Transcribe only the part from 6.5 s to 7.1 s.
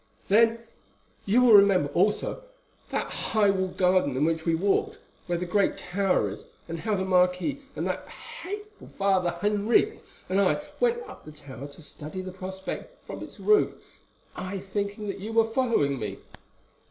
and how the